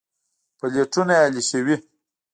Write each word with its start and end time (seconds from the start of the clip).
پلېټونه 0.59 1.13
يې 1.19 1.25
الېشوي. 1.27 1.75